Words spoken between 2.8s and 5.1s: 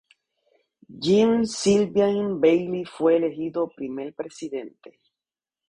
fue elegido primer presidente.